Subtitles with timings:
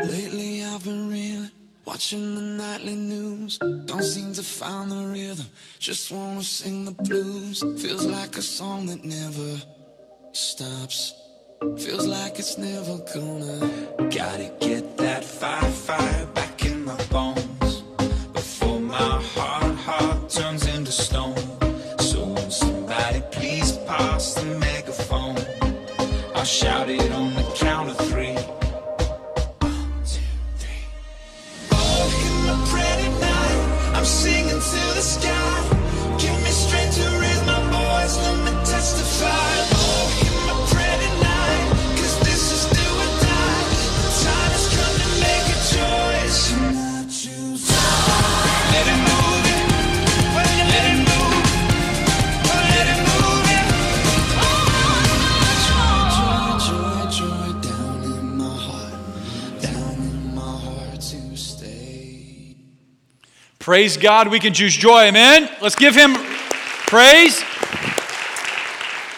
[0.00, 1.50] Lately I've been reeling,
[1.84, 3.58] watching the nightly news.
[3.58, 5.46] Don't seem to find the rhythm,
[5.78, 7.60] just wanna sing the blues.
[7.80, 9.62] Feels like a song that never
[10.32, 11.14] stops.
[11.78, 13.70] Feels like it's never gonna.
[14.10, 17.53] Gotta get that fire, fire back in my bones
[63.64, 65.04] Praise God, we can choose joy.
[65.04, 65.48] Amen.
[65.62, 66.12] Let's give him
[66.86, 67.42] praise.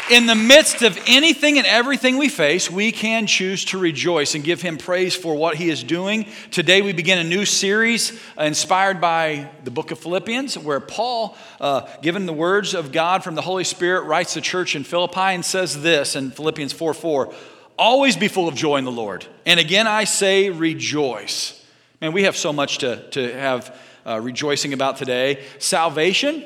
[0.09, 4.45] In the midst of anything and everything we face, we can choose to rejoice and
[4.45, 6.27] give him praise for what he is doing.
[6.53, 11.89] Today, we begin a new series inspired by the book of Philippians, where Paul, uh,
[12.01, 15.45] given the words of God from the Holy Spirit, writes the church in Philippi and
[15.45, 17.35] says this in Philippians 4 4
[17.77, 19.27] Always be full of joy in the Lord.
[19.45, 21.67] And again, I say rejoice.
[22.01, 25.45] Man, we have so much to, to have uh, rejoicing about today.
[25.59, 26.45] Salvation,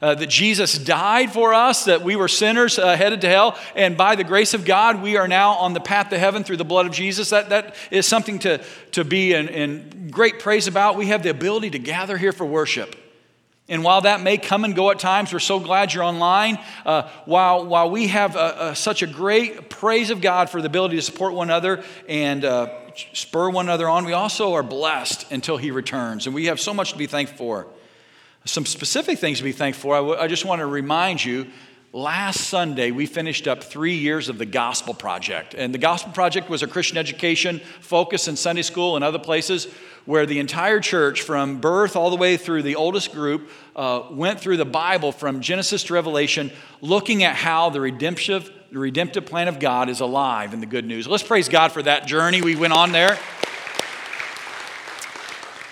[0.00, 3.96] uh, that Jesus died for us, that we were sinners uh, headed to hell, and
[3.96, 6.64] by the grace of God, we are now on the path to heaven through the
[6.64, 7.30] blood of Jesus.
[7.30, 10.96] That, that is something to, to be in, in great praise about.
[10.96, 12.96] We have the ability to gather here for worship.
[13.70, 16.58] And while that may come and go at times, we're so glad you're online.
[16.86, 20.68] Uh, while, while we have uh, uh, such a great praise of God for the
[20.68, 22.68] ability to support one another and uh,
[23.12, 26.26] spur one another on, we also are blessed until He returns.
[26.26, 27.66] And we have so much to be thankful for.
[28.44, 29.94] Some specific things to be thankful for.
[29.94, 31.48] I, w- I just want to remind you
[31.98, 35.54] last Sunday we finished up three years of the Gospel Project.
[35.54, 39.66] And the Gospel Project was a Christian education focus in Sunday school and other places
[40.04, 44.38] where the entire church, from birth all the way through the oldest group, uh, went
[44.38, 49.48] through the Bible from Genesis to Revelation, looking at how the redemptive, the redemptive plan
[49.48, 51.08] of God is alive in the good news.
[51.08, 53.18] Let's praise God for that journey we went on there.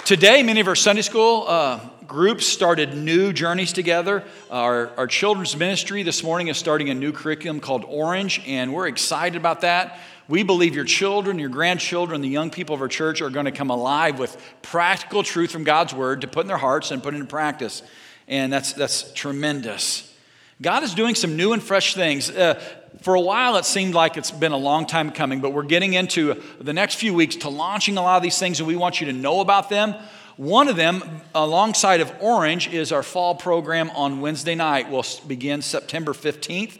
[0.04, 4.24] Today, many of our Sunday school uh, groups started new journeys together.
[4.50, 8.86] Our, our children's ministry this morning is starting a new curriculum called Orange, and we're
[8.86, 9.98] excited about that.
[10.28, 13.52] We believe your children, your grandchildren, the young people of our church are going to
[13.52, 17.14] come alive with practical truth from God's word to put in their hearts and put
[17.14, 17.82] into practice.
[18.26, 20.12] And that's, that's tremendous.
[20.60, 22.30] God is doing some new and fresh things.
[22.30, 22.60] Uh,
[23.02, 25.92] for a while, it seemed like it's been a long time coming, but we're getting
[25.92, 29.00] into the next few weeks to launching a lot of these things, and we want
[29.00, 29.94] you to know about them.
[30.36, 31.02] One of them,
[31.34, 34.90] alongside of Orange, is our fall program on Wednesday night.
[34.90, 36.78] We'll begin September 15th.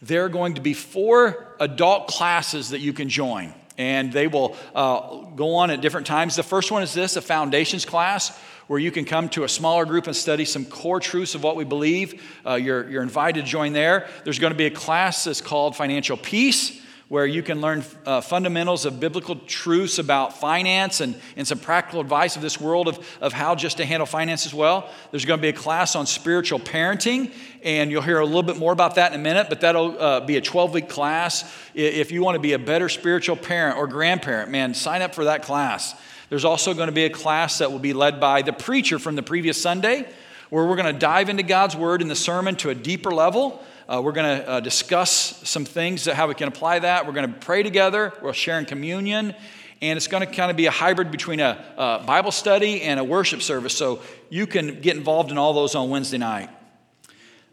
[0.00, 4.56] There are going to be four adult classes that you can join, and they will
[4.74, 6.36] uh, go on at different times.
[6.36, 8.34] The first one is this a foundations class
[8.66, 11.54] where you can come to a smaller group and study some core truths of what
[11.54, 12.22] we believe.
[12.46, 14.08] Uh, you're, you're invited to join there.
[14.24, 18.20] There's going to be a class that's called Financial Peace, where you can learn uh,
[18.20, 23.18] fundamentals of biblical truths about finance and, and some practical advice of this world of,
[23.20, 24.90] of how just to handle finances well.
[25.12, 28.56] There's going to be a class on spiritual parenting, and you'll hear a little bit
[28.56, 31.44] more about that in a minute, but that'll uh, be a 12 week class.
[31.74, 35.24] If you want to be a better spiritual parent or grandparent, man, sign up for
[35.24, 35.94] that class.
[36.28, 39.14] There's also going to be a class that will be led by the preacher from
[39.14, 40.08] the previous Sunday,
[40.50, 43.64] where we're going to dive into God's Word in the sermon to a deeper level.
[43.88, 47.06] Uh, we're going to uh, discuss some things, how we can apply that.
[47.06, 48.12] We're going to pray together.
[48.20, 49.32] We're sharing communion.
[49.80, 52.98] And it's going to kind of be a hybrid between a, a Bible study and
[52.98, 53.76] a worship service.
[53.76, 56.50] So you can get involved in all those on Wednesday night.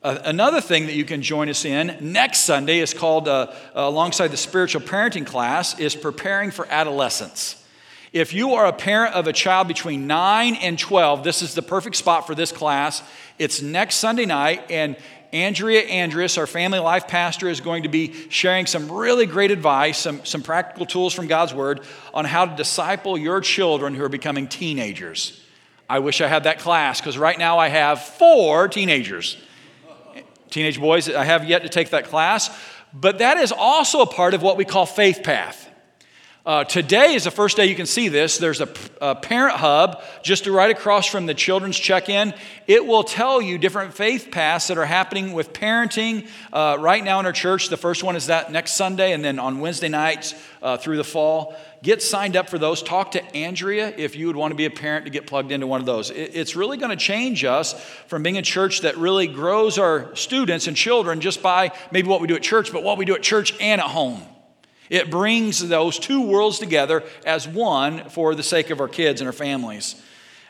[0.02, 4.30] Uh, another thing that you can join us in next Sunday is called, uh, alongside
[4.30, 7.64] the spiritual parenting class, is preparing for adolescence.
[8.12, 11.62] If you are a parent of a child between 9 and 12, this is the
[11.62, 13.04] perfect spot for this class.
[13.38, 14.98] It's next Sunday night, and
[15.34, 19.98] Andrea Andrus, our family life pastor, is going to be sharing some really great advice,
[19.98, 21.82] some, some practical tools from God's Word
[22.14, 25.44] on how to disciple your children who are becoming teenagers.
[25.90, 29.38] I wish I had that class because right now I have four teenagers.
[30.52, 32.56] Teenage boys, I have yet to take that class,
[32.94, 35.68] but that is also a part of what we call Faith Path.
[36.46, 38.38] Uh, today is the first day you can see this.
[38.38, 38.68] There's a,
[39.00, 42.34] a parent hub just right across from the children's check in.
[42.68, 47.22] It will tell you different faith paths that are happening with parenting uh, right now
[47.22, 47.70] in our church.
[47.70, 51.06] The first one is that next Sunday, and then on Wednesday nights uh, through the
[51.06, 51.56] fall.
[51.82, 52.84] Get signed up for those.
[52.84, 55.66] Talk to Andrea if you would want to be a parent to get plugged into
[55.66, 56.12] one of those.
[56.12, 57.74] It, it's really going to change us
[58.08, 62.20] from being a church that really grows our students and children just by maybe what
[62.20, 64.22] we do at church, but what we do at church and at home.
[64.90, 69.28] It brings those two worlds together as one for the sake of our kids and
[69.28, 70.02] our families.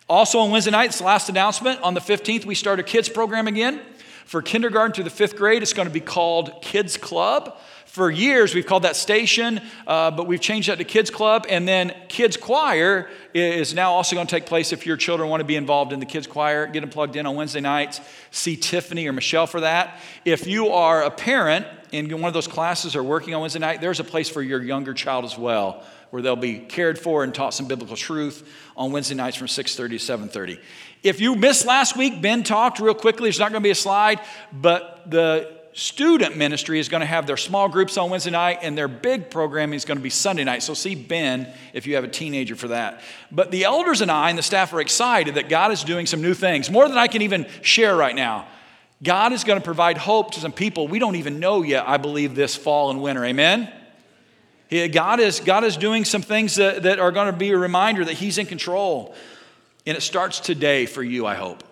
[0.09, 1.81] Also, on Wednesday night, it's the last announcement.
[1.81, 3.79] On the 15th, we start a kids program again.
[4.25, 7.57] For kindergarten through the fifth grade, it's going to be called Kids Club.
[7.93, 11.45] For years, we've called that station, uh, but we've changed that to Kids Club.
[11.47, 15.41] And then Kids Choir is now also going to take place if your children want
[15.41, 16.65] to be involved in the Kids Choir.
[16.65, 18.01] Get them plugged in on Wednesday nights.
[18.31, 19.99] See Tiffany or Michelle for that.
[20.25, 23.79] If you are a parent in one of those classes or working on Wednesday night,
[23.79, 27.31] there's a place for your younger child as well, where they'll be cared for and
[27.31, 30.57] taught some biblical truth on Wednesday nights from 6:30 to 7:30.
[31.03, 33.25] If you missed last week, Ben talked real quickly.
[33.25, 34.19] There's not going to be a slide,
[34.51, 38.77] but the student ministry is going to have their small groups on Wednesday night, and
[38.77, 40.63] their big programming is going to be Sunday night.
[40.63, 43.01] So see Ben if you have a teenager for that.
[43.31, 46.21] But the elders and I and the staff are excited that God is doing some
[46.21, 48.47] new things, more than I can even share right now.
[49.01, 51.97] God is going to provide hope to some people we don't even know yet, I
[51.97, 53.25] believe, this fall and winter.
[53.25, 53.71] Amen?
[54.91, 58.05] God is, God is doing some things that, that are going to be a reminder
[58.05, 59.13] that He's in control.
[59.85, 61.63] And it starts today for you, I hope.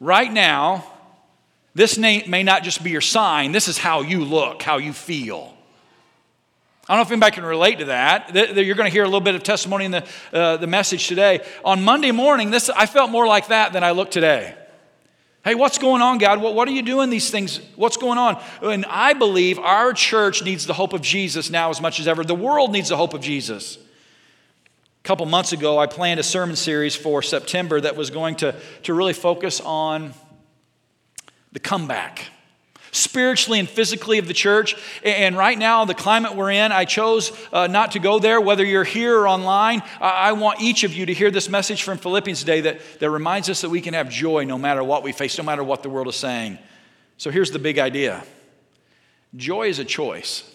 [0.00, 0.86] Right now,
[1.74, 5.54] this may not just be your sign, this is how you look, how you feel.
[6.86, 8.34] I don't know if anybody can relate to that.
[8.34, 11.40] You're going to hear a little bit of testimony in the, uh, the message today.
[11.64, 14.54] On Monday morning, this, I felt more like that than I look today.
[15.44, 16.42] Hey, what's going on, God?
[16.42, 17.58] What, what are you doing these things?
[17.76, 18.42] What's going on?
[18.62, 22.22] And I believe our church needs the hope of Jesus now as much as ever.
[22.22, 23.76] The world needs the hope of Jesus.
[23.76, 28.54] A couple months ago, I planned a sermon series for September that was going to,
[28.84, 30.12] to really focus on
[31.54, 32.26] the comeback
[32.90, 34.76] spiritually and physically of the church.
[35.02, 38.40] And right now, the climate we're in, I chose uh, not to go there.
[38.40, 41.98] Whether you're here or online, I want each of you to hear this message from
[41.98, 45.12] Philippians today that, that reminds us that we can have joy no matter what we
[45.12, 46.58] face, no matter what the world is saying.
[47.16, 48.24] So here's the big idea
[49.34, 50.48] joy is a choice.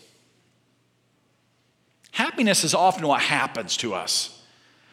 [2.12, 4.39] Happiness is often what happens to us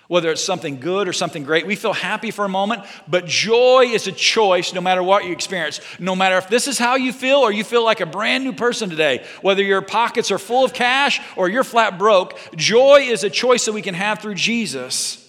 [0.09, 1.67] whether it's something good or something great.
[1.67, 5.33] We feel happy for a moment, but joy is a choice no matter what you
[5.33, 5.81] experience.
[5.99, 8.53] No matter if this is how you feel or you feel like a brand new
[8.53, 13.25] person today, whether your pockets are full of cash or you're flat broke, joy is
[13.25, 15.23] a choice that we can have through Jesus.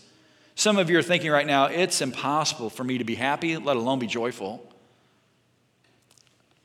[0.55, 3.77] Some of you are thinking right now, it's impossible for me to be happy, let
[3.77, 4.63] alone be joyful.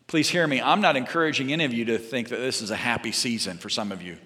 [0.06, 0.60] Please hear me.
[0.60, 3.70] I'm not encouraging any of you to think that this is a happy season for
[3.70, 4.18] some of you.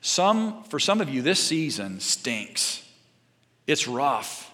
[0.00, 2.87] Some, for some of you, this season stinks.
[3.68, 4.50] It's rough.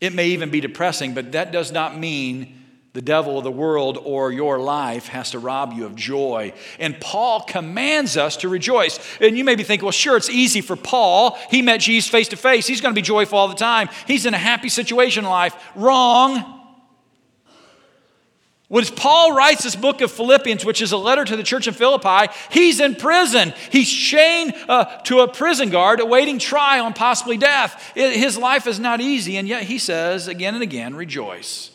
[0.00, 2.60] It may even be depressing, but that does not mean
[2.94, 6.52] the devil of the world or your life has to rob you of joy.
[6.78, 9.00] And Paul commands us to rejoice.
[9.20, 11.36] And you may be thinking, well, sure, it's easy for Paul.
[11.50, 12.68] He met Jesus face to face.
[12.68, 13.88] He's going to be joyful all the time.
[14.06, 15.56] He's in a happy situation in life.
[15.74, 16.63] Wrong.
[18.74, 21.74] When Paul writes this book of Philippians, which is a letter to the church in
[21.74, 23.54] Philippi, he's in prison.
[23.70, 27.92] He's chained uh, to a prison guard awaiting trial and possibly death.
[27.94, 31.70] It, his life is not easy, and yet he says again and again, rejoice.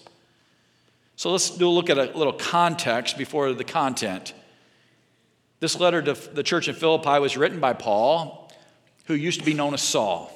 [1.16, 4.34] So let's do a look at a little context before the content.
[5.62, 8.52] This letter to the church in Philippi was written by Paul,
[9.06, 10.34] who used to be known as Saul.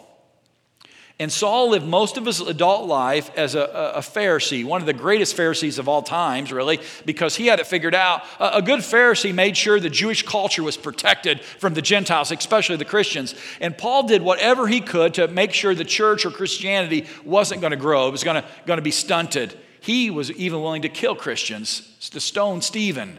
[1.23, 4.91] And Saul lived most of his adult life as a, a, Pharisee, one of the
[4.91, 8.23] greatest Pharisees of all times, really, because he had it figured out.
[8.41, 12.75] A, a, good Pharisee made sure the Jewish culture was protected from the Gentiles, especially
[12.75, 13.35] the Christians.
[13.61, 17.71] And Paul did whatever he could to make sure the church or Christianity wasn't going
[17.71, 19.57] to grow, it was going to be stunted.
[19.79, 23.17] He was even willing to kill Christians, to stone Stephen.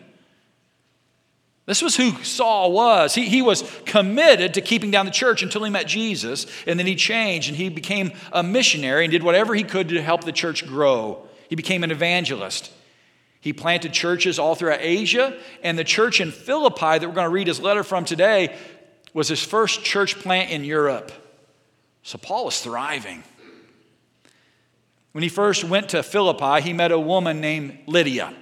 [1.67, 3.15] This was who Saul was.
[3.15, 6.87] He, he was committed to keeping down the church until he met Jesus, and then
[6.87, 10.33] he changed and he became a missionary and did whatever he could to help the
[10.33, 11.27] church grow.
[11.49, 12.71] He became an evangelist.
[13.41, 17.31] He planted churches all throughout Asia, and the church in Philippi that we're going to
[17.31, 18.55] read his letter from today
[19.15, 21.13] was his first church plant in Europe.
[22.03, 23.23] So Paul was thriving.
[25.13, 28.35] When he first went to Philippi, he met a woman named Lydia.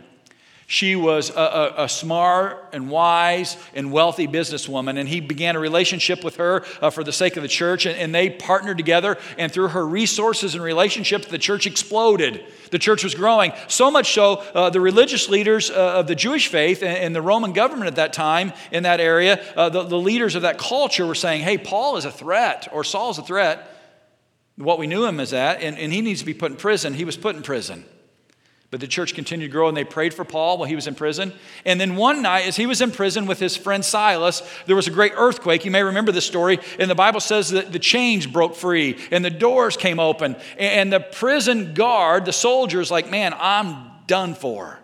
[0.73, 5.59] She was a, a, a, smart and wise and wealthy businesswoman, and he began a
[5.59, 9.19] relationship with her uh, for the sake of the church, and, and, they partnered together.
[9.37, 12.43] And through her resources and relationships, the church exploded.
[12.71, 13.53] The church was growing.
[13.69, 17.21] So much so, uh, the religious leaders uh, of the Jewish faith and, and, the
[17.21, 21.05] Roman government at that time in that area, uh, the, the leaders of that culture
[21.05, 23.69] were saying, hey, Paul is a threat, or Saul is a threat.
[24.57, 26.95] What we knew him as that, and, and he needs to be put in prison.
[26.95, 27.85] He was put in prison.
[28.73, 30.95] But the church continued to grow and they prayed for Paul while he was in
[30.95, 31.35] prison.
[31.67, 34.89] And then one night, as he was in prison with his friend Silas, there was
[34.89, 35.67] a great earthquake.
[35.67, 36.59] You may remember this story.
[36.79, 40.37] And the Bible says that the chains broke free and the doors came open.
[40.57, 44.79] And the prison guard, the soldiers, like, man, I'm done for.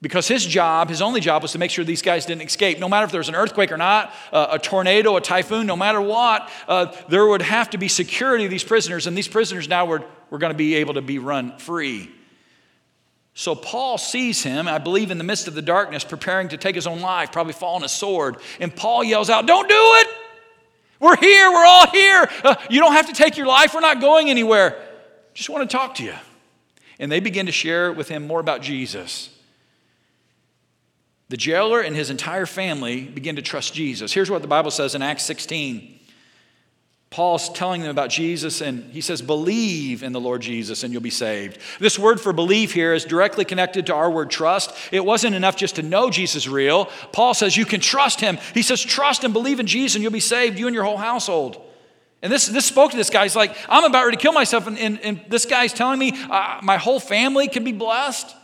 [0.00, 2.78] Because his job, his only job, was to make sure these guys didn't escape.
[2.78, 5.76] No matter if there was an earthquake or not, uh, a tornado, a typhoon, no
[5.76, 9.06] matter what, uh, there would have to be security of these prisoners.
[9.06, 12.14] And these prisoners now were, were going to be able to be run free.
[13.38, 16.74] So Paul sees him, I believe, in the midst of the darkness, preparing to take
[16.74, 18.38] his own life, probably falling a sword.
[18.58, 20.08] And Paul yells out, Don't do it!
[20.98, 22.28] We're here, we're all here.
[22.42, 24.84] Uh, you don't have to take your life, we're not going anywhere.
[25.34, 26.16] Just want to talk to you.
[26.98, 29.30] And they begin to share with him more about Jesus.
[31.28, 34.12] The jailer and his entire family begin to trust Jesus.
[34.12, 35.97] Here's what the Bible says in Acts 16.
[37.10, 41.00] Paul's telling them about Jesus, and he says, Believe in the Lord Jesus and you'll
[41.00, 41.58] be saved.
[41.80, 44.72] This word for believe here is directly connected to our word trust.
[44.92, 46.86] It wasn't enough just to know Jesus is real.
[47.12, 48.38] Paul says, You can trust him.
[48.52, 50.98] He says, Trust and believe in Jesus and you'll be saved, you and your whole
[50.98, 51.64] household.
[52.20, 53.22] And this, this spoke to this guy.
[53.22, 56.12] He's like, I'm about ready to kill myself, and, and, and this guy's telling me
[56.28, 58.34] uh, my whole family can be blessed.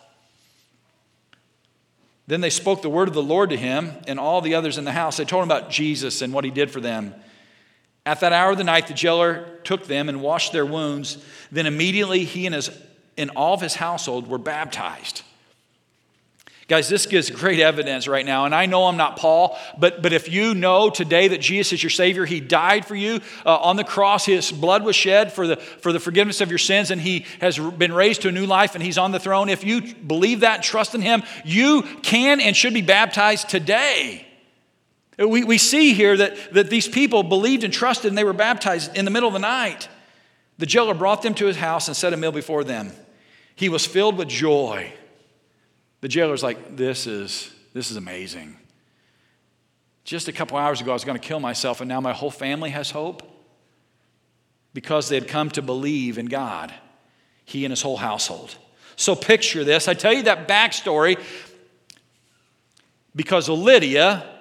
[2.26, 4.84] Then they spoke the word of the Lord to him and all the others in
[4.84, 5.18] the house.
[5.18, 7.14] They told him about Jesus and what he did for them.
[8.06, 11.24] At that hour of the night, the jailer took them and washed their wounds.
[11.50, 12.70] Then immediately he and, his,
[13.16, 15.22] and all of his household were baptized.
[16.66, 18.46] Guys, this gives great evidence right now.
[18.46, 21.82] And I know I'm not Paul, but, but if you know today that Jesus is
[21.82, 25.46] your Savior, He died for you uh, on the cross, His blood was shed for
[25.46, 28.46] the, for the forgiveness of your sins, and He has been raised to a new
[28.46, 29.50] life and He's on the throne.
[29.50, 34.26] If you believe that and trust in Him, you can and should be baptized today.
[35.18, 38.96] We, we see here that, that these people believed and trusted and they were baptized
[38.96, 39.88] in the middle of the night.
[40.58, 42.92] The jailer brought them to his house and set a meal before them.
[43.54, 44.92] He was filled with joy.
[46.00, 48.56] The jailer's like, This is, this is amazing.
[50.04, 52.30] Just a couple hours ago, I was going to kill myself, and now my whole
[52.30, 53.22] family has hope
[54.74, 56.74] because they had come to believe in God,
[57.44, 58.54] he and his whole household.
[58.96, 59.88] So picture this.
[59.88, 61.18] I tell you that backstory
[63.16, 64.33] because Lydia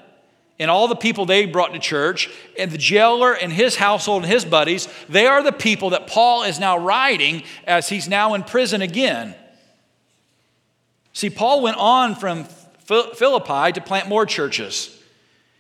[0.60, 4.32] and all the people they brought to church, and the jailer and his household and
[4.32, 8.44] his buddies, they are the people that Paul is now writing as he's now in
[8.44, 9.36] prison again.
[11.14, 12.46] See, Paul went on from
[12.86, 15.00] Philippi to plant more churches.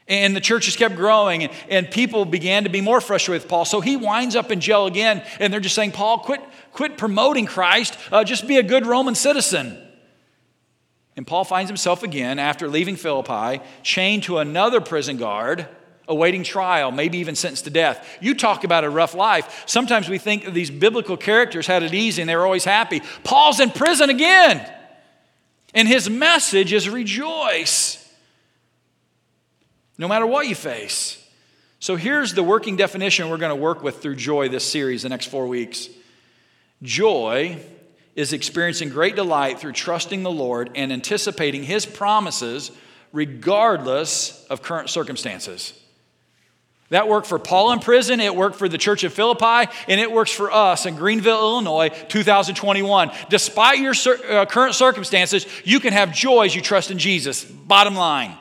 [0.07, 3.63] And the churches kept growing, and people began to be more frustrated with Paul.
[3.65, 6.41] So he winds up in jail again, and they're just saying, Paul, quit,
[6.73, 9.77] quit promoting Christ, uh, just be a good Roman citizen.
[11.15, 15.67] And Paul finds himself again, after leaving Philippi, chained to another prison guard,
[16.07, 18.17] awaiting trial, maybe even sentenced to death.
[18.19, 19.63] You talk about a rough life.
[19.67, 23.01] Sometimes we think these biblical characters had it easy and they were always happy.
[23.23, 24.69] Paul's in prison again.
[25.75, 27.99] And his message is rejoice,
[29.97, 31.19] no matter what you face.
[31.79, 35.09] So here's the working definition we're going to work with through joy this series, the
[35.09, 35.89] next four weeks.
[36.83, 37.59] Joy
[38.15, 42.71] is experiencing great delight through trusting the Lord and anticipating His promises
[43.11, 45.79] regardless of current circumstances.
[46.89, 50.11] That worked for Paul in prison, it worked for the church of Philippi, and it
[50.11, 53.11] works for us in Greenville, Illinois, 2021.
[53.29, 53.95] Despite your
[54.29, 57.43] uh, current circumstances, you can have joy as you trust in Jesus.
[57.45, 58.37] Bottom line.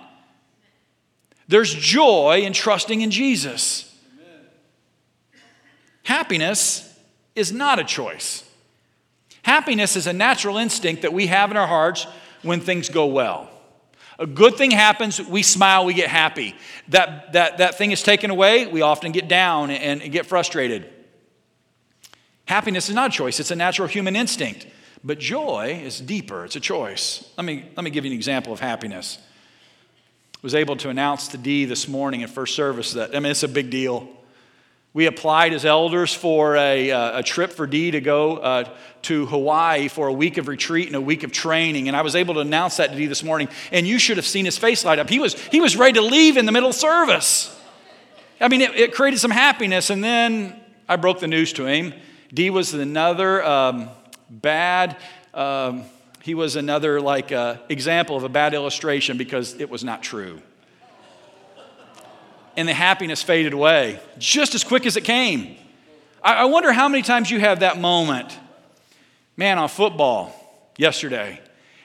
[1.48, 3.94] There's joy in trusting in Jesus.
[4.18, 4.46] Amen.
[6.02, 6.98] Happiness
[7.34, 8.44] is not a choice.
[9.42, 12.06] Happiness is a natural instinct that we have in our hearts
[12.42, 13.48] when things go well.
[14.18, 16.54] A good thing happens, we smile, we get happy.
[16.88, 20.88] That, that, that thing is taken away, we often get down and, and get frustrated.
[22.46, 24.66] Happiness is not a choice, it's a natural human instinct.
[25.04, 27.28] But joy is deeper, it's a choice.
[27.36, 29.18] Let me, let me give you an example of happiness.
[30.36, 33.32] I was able to announce to Dee this morning at first service that, I mean,
[33.32, 34.08] it's a big deal.
[34.94, 38.68] We applied as elders for a, uh, a trip for Dee to go uh,
[39.02, 41.88] to Hawaii for a week of retreat and a week of training.
[41.88, 43.48] And I was able to announce that to Dee this morning.
[43.70, 45.08] And you should have seen his face light up.
[45.08, 47.58] He was, he was ready to leave in the middle of service.
[48.40, 49.88] I mean, it, it created some happiness.
[49.88, 51.94] And then I broke the news to him.
[52.34, 53.88] Dee was another um,
[54.28, 54.96] bad
[55.34, 55.84] um,
[56.22, 60.40] he was another like uh, example of a bad illustration because it was not true.
[62.56, 65.56] And the happiness faded away just as quick as it came.
[66.22, 68.38] I, wonder how many times you have that moment.
[69.36, 70.32] Man, on football
[70.76, 71.40] yesterday,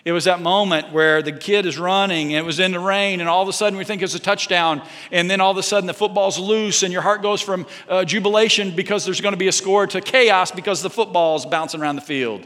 [0.05, 3.19] it was that moment where the kid is running and it was in the rain,
[3.19, 4.81] and all of a sudden we think it's a touchdown,
[5.11, 8.05] and then all of a sudden the football's loose, and your heart goes from uh,
[8.05, 11.95] jubilation because there's going to be a score to chaos because the football's bouncing around
[11.95, 12.45] the field.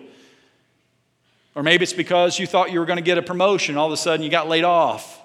[1.53, 3.93] Or maybe it's because you thought you were going to get a promotion, all of
[3.93, 5.20] a sudden you got laid off.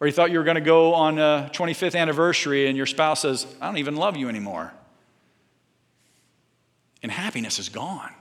[0.00, 3.22] Or you thought you were going to go on a 25th anniversary and your spouse
[3.22, 4.72] says, I don't even love you anymore.
[7.02, 8.12] And happiness is gone.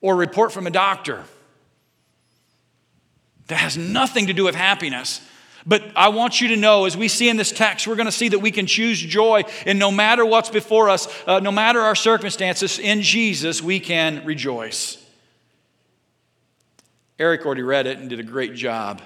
[0.00, 1.24] Or a report from a doctor
[3.46, 5.20] that has nothing to do with happiness.
[5.64, 8.12] But I want you to know, as we see in this text, we're going to
[8.12, 11.80] see that we can choose joy, and no matter what's before us, uh, no matter
[11.80, 14.98] our circumstances, in Jesus, we can rejoice.
[17.18, 19.02] Eric already read it and did a great job.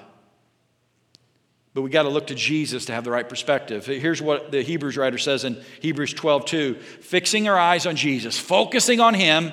[1.77, 3.85] But we got to look to Jesus to have the right perspective.
[3.85, 8.39] Here's what the Hebrews writer says in Hebrews 12 2 fixing our eyes on Jesus,
[8.39, 9.53] focusing on Him,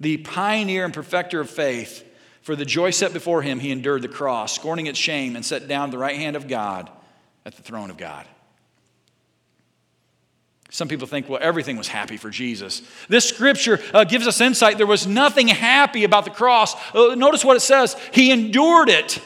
[0.00, 2.02] the pioneer and perfecter of faith.
[2.40, 5.68] For the joy set before him, he endured the cross, scorning its shame, and sat
[5.68, 6.90] down at the right hand of God
[7.44, 8.26] at the throne of God.
[10.70, 12.82] Some people think, well, everything was happy for Jesus.
[13.08, 14.76] This scripture uh, gives us insight.
[14.76, 16.74] There was nothing happy about the cross.
[16.94, 19.20] Uh, notice what it says He endured it.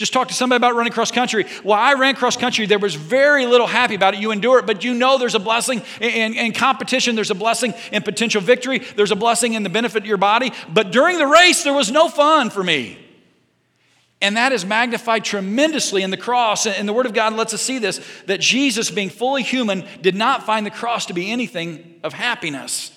[0.00, 1.44] Just talk to somebody about running cross country.
[1.62, 2.64] Well, I ran cross country.
[2.64, 4.20] There was very little happy about it.
[4.20, 7.16] You endure it, but you know there's a blessing in, in, competition.
[7.16, 8.78] There's a blessing in potential victory.
[8.78, 10.52] There's a blessing in the benefit of your body.
[10.72, 12.96] But during the race, there was no fun for me.
[14.22, 16.66] And that is magnified tremendously in the cross.
[16.66, 20.14] And the Word of God lets us see this that Jesus, being fully human, did
[20.14, 22.90] not find the cross to be anything of happiness.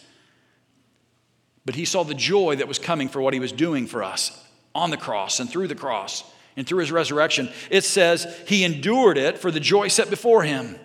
[1.65, 4.41] But he saw the joy that was coming for what he was doing for us
[4.73, 6.23] on the cross and through the cross
[6.55, 7.49] and through his resurrection.
[7.69, 10.77] It says he endured it for the joy set before him,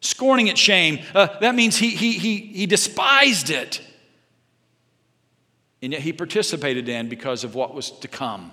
[0.00, 1.00] scorning its shame.
[1.14, 3.80] Uh, that means he, he, he, he despised it.
[5.80, 8.52] And yet he participated in because of what was to come.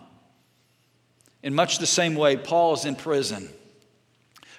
[1.44, 3.50] In much the same way, Paul is in prison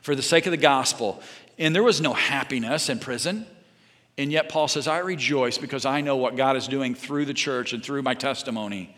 [0.03, 1.23] for the sake of the gospel.
[1.59, 3.47] And there was no happiness in prison.
[4.17, 7.35] And yet, Paul says, I rejoice because I know what God is doing through the
[7.35, 8.97] church and through my testimony.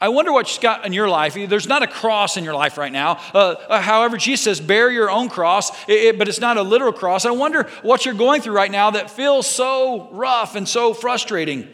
[0.00, 1.34] I wonder what you've got in your life.
[1.34, 3.20] There's not a cross in your life right now.
[3.34, 6.62] Uh, uh however, Jesus says, bear your own cross, it, it, but it's not a
[6.62, 7.24] literal cross.
[7.24, 11.68] I wonder what you're going through right now that feels so rough and so frustrating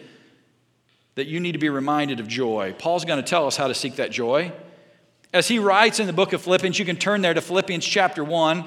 [1.17, 2.75] that you need to be reminded of joy.
[2.79, 4.53] Paul's going to tell us how to seek that joy.
[5.33, 8.25] As he writes in the book of Philippians, you can turn there to Philippians chapter
[8.25, 8.65] 1.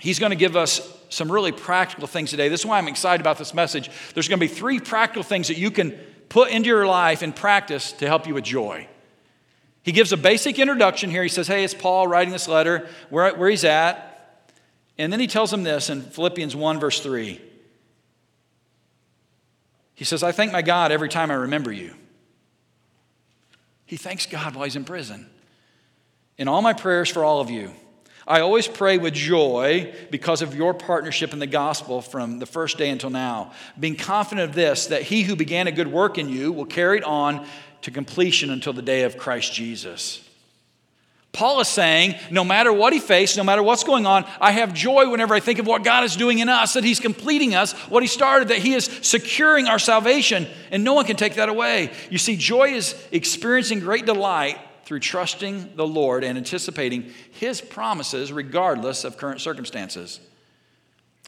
[0.00, 2.48] He's going to give us some really practical things today.
[2.48, 3.90] This is why I'm excited about this message.
[4.14, 5.98] There's going to be three practical things that you can
[6.30, 8.88] put into your life and practice to help you with joy.
[9.82, 11.22] He gives a basic introduction here.
[11.22, 14.06] He says, Hey, it's Paul writing this letter, where, where he's at.
[14.96, 17.40] And then he tells him this in Philippians 1, verse 3.
[19.94, 21.94] He says, I thank my God every time I remember you.
[23.84, 25.28] He thanks God while he's in prison
[26.38, 27.72] in all my prayers for all of you.
[28.30, 32.78] I always pray with joy because of your partnership in the gospel from the first
[32.78, 36.28] day until now, being confident of this, that he who began a good work in
[36.28, 37.44] you will carry it on
[37.82, 40.24] to completion until the day of Christ Jesus.
[41.32, 44.74] Paul is saying, no matter what he faced, no matter what's going on, I have
[44.74, 47.72] joy whenever I think of what God is doing in us, that he's completing us,
[47.88, 51.48] what he started, that he is securing our salvation, and no one can take that
[51.48, 51.90] away.
[52.10, 58.32] You see, joy is experiencing great delight through trusting the Lord and anticipating His promises
[58.32, 60.18] regardless of current circumstances.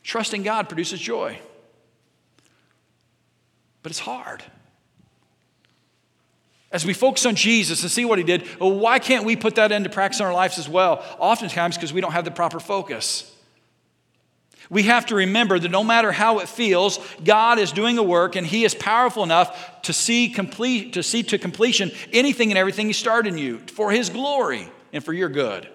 [0.02, 1.38] Trusting God produces joy,
[3.84, 4.42] but it's hard.
[6.72, 9.54] As we focus on Jesus and see what He did, well, why can't we put
[9.54, 11.00] that into practice in our lives as well?
[11.20, 13.32] Oftentimes, because we don't have the proper focus.
[14.72, 18.36] We have to remember that no matter how it feels, God is doing a work
[18.36, 22.86] and He is powerful enough to see, complete, to see to completion anything and everything
[22.86, 25.68] He started in you for His glory and for your good.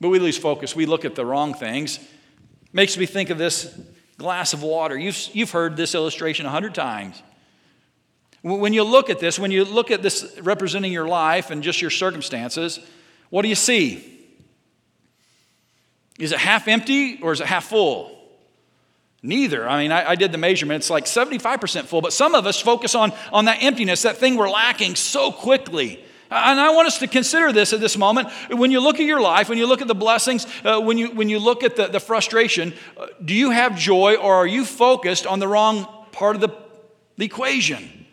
[0.00, 0.76] But we lose focus.
[0.76, 1.98] We look at the wrong things.
[2.72, 3.76] Makes me think of this
[4.16, 4.96] glass of water.
[4.96, 7.20] You've, you've heard this illustration a hundred times.
[8.42, 11.82] When you look at this, when you look at this representing your life and just
[11.82, 12.78] your circumstances,
[13.28, 14.15] what do you see?
[16.18, 18.12] Is it half empty or is it half full?
[19.22, 19.68] Neither.
[19.68, 20.82] I mean, I, I, did the measurement.
[20.82, 24.36] It's like 75% full, but some of us focus on, on that emptiness, that thing
[24.36, 26.02] we're lacking so quickly.
[26.30, 28.28] And I want us to consider this at this moment.
[28.50, 31.10] When you look at your life, when you look at the blessings, uh, when, you,
[31.10, 34.64] when you look at the, the frustration, uh, do you have joy or are you
[34.64, 36.50] focused on the wrong part of the
[37.16, 38.06] the equation.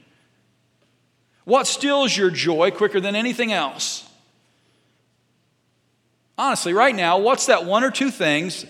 [1.45, 4.09] What steals your joy quicker than anything else?
[6.38, 8.65] Honestly, right now, what's that one or two things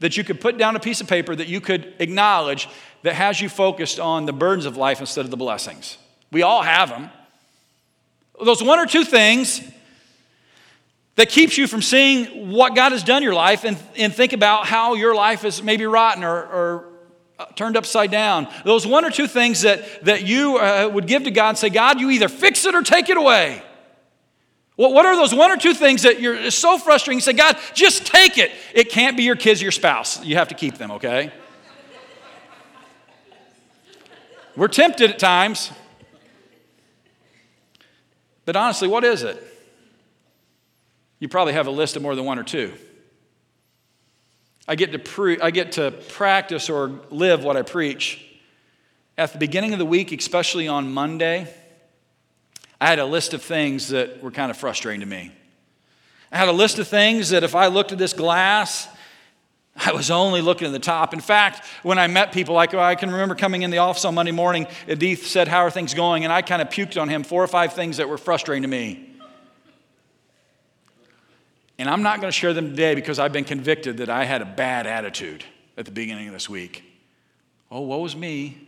[0.00, 2.68] that you could put down a piece of paper that you could acknowledge
[3.02, 5.98] that has you focused on the burdens of life instead of the blessings?
[6.30, 7.10] We all have them.
[8.42, 9.60] Those one or two things
[11.16, 14.32] that keeps you from seeing what God has done in your life and, and think
[14.32, 16.84] about how your life is maybe rotten or, or
[17.40, 18.46] uh, turned upside down.
[18.64, 21.70] Those one or two things that, that you uh, would give to God and say,
[21.70, 23.62] God, you either fix it or take it away.
[24.78, 27.18] Well, what are those one or two things that you're so frustrating?
[27.18, 28.52] You say, God, just take it.
[28.72, 30.24] It can't be your kids, your spouse.
[30.24, 31.32] You have to keep them, okay?
[34.56, 35.72] We're tempted at times.
[38.44, 39.42] But honestly, what is it?
[41.18, 42.72] You probably have a list of more than one or two.
[44.68, 48.24] I get to, pre- I get to practice or live what I preach.
[49.16, 51.52] At the beginning of the week, especially on Monday,
[52.80, 55.32] I had a list of things that were kind of frustrating to me.
[56.30, 58.88] I had a list of things that if I looked at this glass,
[59.76, 61.14] I was only looking at the top.
[61.14, 64.14] In fact, when I met people, like I can remember coming in the office on
[64.14, 66.24] Monday morning, Edith said, How are things going?
[66.24, 68.68] And I kind of puked on him four or five things that were frustrating to
[68.68, 69.04] me.
[71.78, 74.42] And I'm not going to share them today because I've been convicted that I had
[74.42, 75.44] a bad attitude
[75.76, 76.82] at the beginning of this week.
[77.70, 78.67] Oh, woe is me.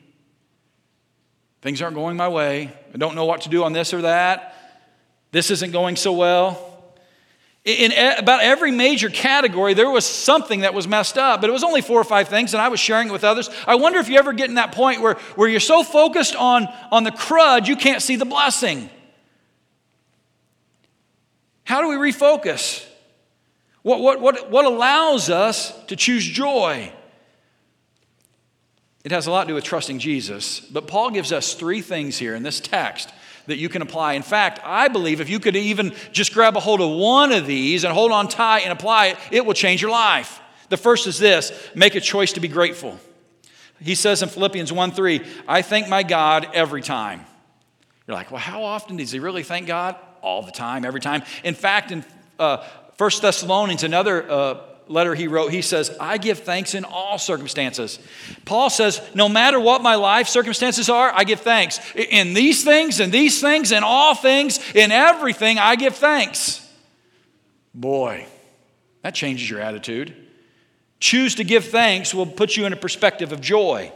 [1.62, 2.72] Things aren't going my way.
[2.94, 4.56] I don't know what to do on this or that.
[5.30, 6.66] This isn't going so well.
[7.64, 11.62] In about every major category, there was something that was messed up, but it was
[11.62, 13.50] only four or five things, and I was sharing it with others.
[13.66, 16.68] I wonder if you ever get in that point where, where you're so focused on,
[16.90, 18.88] on the crud, you can't see the blessing.
[21.64, 22.86] How do we refocus?
[23.82, 26.90] What, what, what, what allows us to choose joy?
[29.04, 32.18] It has a lot to do with trusting Jesus, but Paul gives us three things
[32.18, 33.10] here in this text
[33.46, 34.12] that you can apply.
[34.12, 37.46] In fact, I believe if you could even just grab a hold of one of
[37.46, 40.40] these and hold on tight and apply it, it will change your life.
[40.68, 42.98] The first is this make a choice to be grateful.
[43.82, 47.24] He says in Philippians 1 3, I thank my God every time.
[48.06, 49.96] You're like, well, how often does he really thank God?
[50.20, 51.22] All the time, every time.
[51.42, 52.04] In fact, in
[52.38, 52.66] uh,
[52.98, 58.00] 1 Thessalonians, another uh, letter he wrote, he says, I give thanks in all circumstances.
[58.44, 61.78] Paul says, no matter what my life circumstances are, I give thanks.
[61.94, 66.66] In these things, in these things, in all things, in everything, I give thanks.
[67.72, 68.26] Boy,
[69.02, 70.14] that changes your attitude.
[70.98, 73.92] Choose to give thanks will put you in a perspective of joy.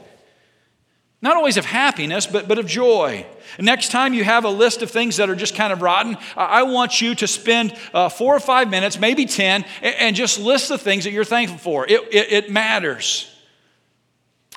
[1.25, 3.25] Not always of happiness, but, but of joy.
[3.59, 6.65] Next time you have a list of things that are just kind of rotten, I
[6.65, 10.77] want you to spend uh, four or five minutes, maybe 10, and, just list the
[10.77, 11.87] things that you're thankful for.
[11.87, 13.35] It, it, it matters.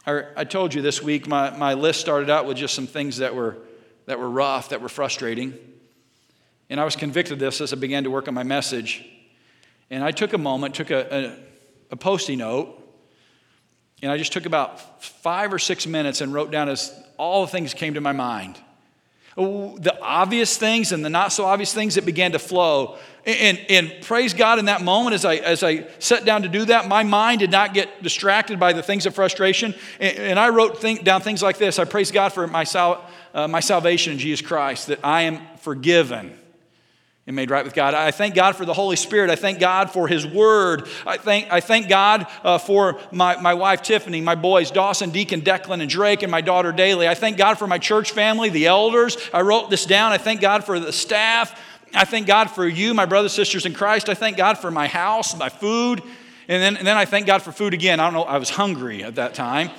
[0.05, 3.19] I, I told you this week my, my list started out with just some things
[3.19, 3.55] that were,
[4.05, 5.53] that were rough, that were frustrating.
[6.69, 9.05] And I was convicted of this as I began to work on my message.
[9.89, 11.37] And I took a moment, took a, a,
[11.91, 12.86] a post it note,
[14.01, 17.51] and I just took about five or six minutes and wrote down as all the
[17.51, 18.59] things came to my mind.
[19.35, 22.97] The obvious things and the not so obvious things that began to flow.
[23.25, 26.65] And, and praise God in that moment as I, as I sat down to do
[26.65, 29.75] that, my mind did not get distracted by the things of frustration.
[29.99, 33.03] And, and I wrote think, down things like this I praise God for my, sal,
[33.33, 36.37] uh, my salvation in Jesus Christ, that I am forgiven
[37.27, 37.93] and made right with God.
[37.93, 39.29] I thank God for the Holy Spirit.
[39.29, 40.87] I thank God for His Word.
[41.05, 45.41] I thank, I thank God uh, for my, my wife Tiffany, my boys Dawson, Deacon,
[45.41, 47.05] Declan, and Drake, and my daughter Daly.
[47.05, 49.17] I thank God for my church family, the elders.
[49.33, 50.13] I wrote this down.
[50.13, 51.61] I thank God for the staff.
[51.93, 54.07] I thank God for you, my brothers, sisters in Christ.
[54.07, 56.01] I thank God for my house, my food.
[56.47, 57.99] And then, and then I thank God for food again.
[57.99, 59.69] I don't know, I was hungry at that time.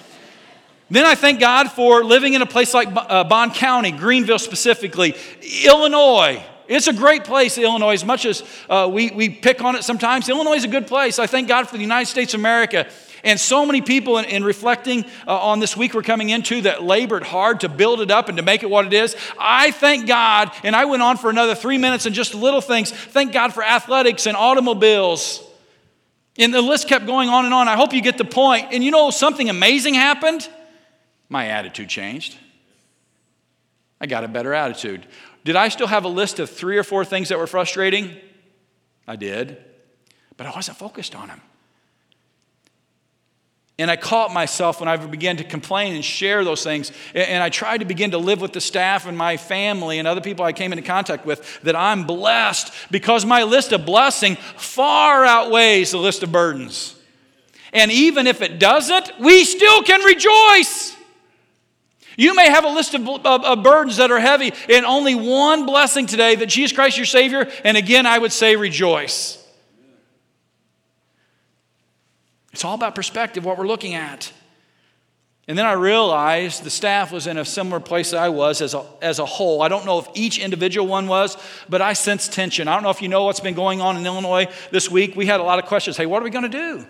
[0.90, 5.14] Then I thank God for living in a place like uh, Bond County, Greenville specifically,
[5.64, 6.42] Illinois.
[6.68, 10.28] It's a great place, Illinois, as much as uh, we, we pick on it sometimes.
[10.28, 11.18] Illinois is a good place.
[11.18, 12.86] I thank God for the United States of America.
[13.24, 16.82] And so many people, in, in reflecting uh, on this week we're coming into, that
[16.82, 19.16] labored hard to build it up and to make it what it is.
[19.38, 22.90] I thank God, and I went on for another three minutes and just little things.
[22.90, 25.42] Thank God for athletics and automobiles.
[26.38, 27.66] And the list kept going on and on.
[27.66, 28.68] I hope you get the point.
[28.72, 30.48] And you know, something amazing happened?
[31.28, 32.36] My attitude changed.
[34.00, 35.06] I got a better attitude.
[35.48, 38.14] Did I still have a list of three or four things that were frustrating?
[39.06, 39.56] I did,
[40.36, 41.40] but I wasn't focused on them.
[43.78, 46.92] And I caught myself when I began to complain and share those things.
[47.14, 50.20] And I tried to begin to live with the staff and my family and other
[50.20, 55.24] people I came into contact with that I'm blessed because my list of blessing far
[55.24, 56.94] outweighs the list of burdens.
[57.72, 60.97] And even if it doesn't, we still can rejoice.
[62.18, 65.66] You may have a list of, of, of, burdens that are heavy, and only one
[65.66, 69.42] blessing today that Jesus Christ, your Savior, and again, I would say rejoice.
[72.52, 74.32] It's all about perspective, what we're looking at.
[75.46, 78.74] And then I realized the staff was in a similar place that I was as
[78.74, 79.62] a, as a whole.
[79.62, 81.36] I don't know if each individual one was,
[81.68, 82.66] but I sensed tension.
[82.66, 85.14] I don't know if you know what's been going on in Illinois this week.
[85.14, 85.96] We had a lot of questions.
[85.96, 86.86] Hey, what are we going to do?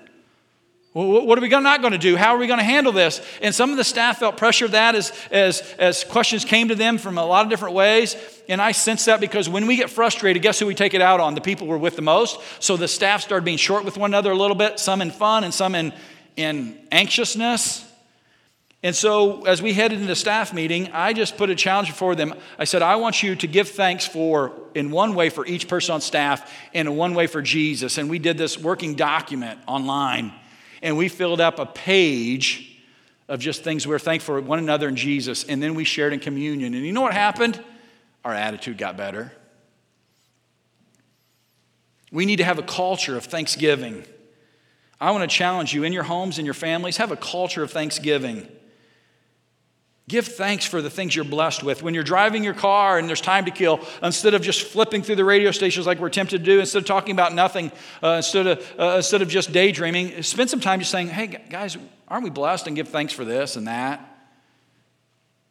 [0.94, 2.16] What are we not going to do?
[2.16, 3.20] How are we going to handle this?
[3.42, 6.74] And some of the staff felt pressure of that as, as, as questions came to
[6.74, 8.16] them from a lot of different ways.
[8.48, 11.20] And I sense that because when we get frustrated, guess who we take it out
[11.20, 11.34] on?
[11.34, 12.40] The people we're with the most.
[12.58, 15.44] So the staff started being short with one another a little bit, some in fun
[15.44, 15.92] and some in,
[16.36, 17.84] in anxiousness.
[18.82, 22.32] And so, as we headed into staff meeting, I just put a challenge before them.
[22.60, 25.94] I said, I want you to give thanks for, in one way, for each person
[25.94, 27.98] on staff, and in one way for Jesus.
[27.98, 30.32] And we did this working document online,
[30.82, 32.78] and we filled up a page
[33.28, 35.44] of just things we are thankful for one another and Jesus.
[35.44, 36.74] And then we shared in communion.
[36.74, 37.62] And you know what happened?
[38.24, 39.32] Our attitude got better.
[42.10, 44.04] We need to have a culture of thanksgiving.
[45.00, 47.70] I want to challenge you in your homes and your families, have a culture of
[47.70, 48.48] thanksgiving.
[50.08, 51.82] Give thanks for the things you're blessed with.
[51.82, 55.16] When you're driving your car and there's time to kill, instead of just flipping through
[55.16, 57.70] the radio stations like we're tempted to do, instead of talking about nothing,
[58.02, 61.76] uh, instead, of, uh, instead of just daydreaming, spend some time just saying, hey, guys,
[62.08, 62.66] aren't we blessed?
[62.66, 64.17] And give thanks for this and that.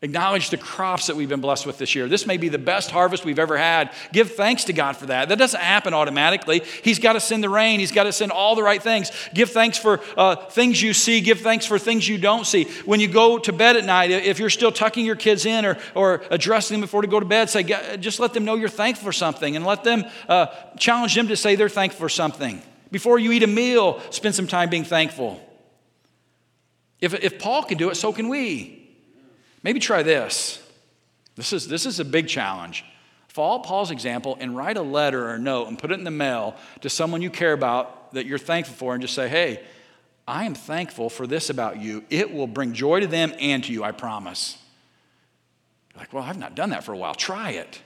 [0.04, 2.08] Acknowledge the crops that we've been blessed with this year.
[2.08, 3.92] This may be the best harvest we've ever had.
[4.14, 5.30] Give thanks to God for that.
[5.30, 6.62] That doesn't happen automatically.
[6.84, 9.10] He's got to send the rain, He's got to send all the right things.
[9.34, 12.66] Give thanks for uh, things you see, give thanks for things you don't see.
[12.86, 15.80] When you go to bed at night, if you're still tucking your kids in or,
[15.96, 17.64] or addressing them before to go to bed, say,
[17.98, 20.46] just let them know you're thankful for something and let them uh,
[20.78, 22.62] challenge them to say they're thankful for something.
[22.92, 25.42] Before you eat a meal, spend some time being thankful.
[27.02, 28.77] If, if Paul can do it, so can we.
[29.64, 30.64] Maybe try this.
[31.36, 32.86] This is, this is a big challenge.
[33.28, 36.12] Follow Paul's example and write a letter or a note and put it in the
[36.12, 39.64] mail to someone you care about that you're thankful for and just say, hey,
[40.28, 42.04] I am thankful for this about you.
[42.10, 44.58] It will bring joy to them and to you, I promise.
[45.94, 47.16] You're like, well, I've not done that for a while.
[47.16, 47.82] Try it.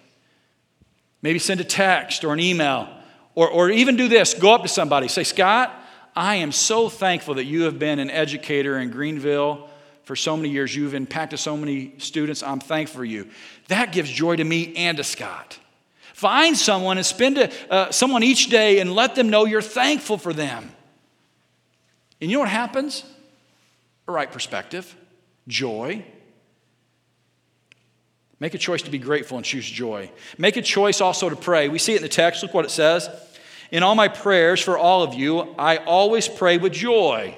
[1.21, 2.89] Maybe send a text or an email,
[3.35, 5.71] or, or even do this go up to somebody, say, Scott,
[6.15, 9.69] I am so thankful that you have been an educator in Greenville
[10.11, 10.75] for so many years.
[10.75, 12.43] You've impacted so many students.
[12.43, 13.29] I'm thankful for you.
[13.69, 15.57] That gives joy to me and to Scott.
[16.13, 20.17] Find someone and spend a, uh, someone each day and let them know you're thankful
[20.17, 20.69] for them.
[22.19, 23.05] And you know what happens?
[24.09, 24.93] A right perspective,
[25.47, 26.03] joy.
[28.41, 30.11] Make a choice to be grateful and choose joy.
[30.37, 31.69] Make a choice also to pray.
[31.69, 32.43] We see it in the text.
[32.43, 33.09] Look what it says.
[33.71, 37.37] In all my prayers for all of you, I always pray with joy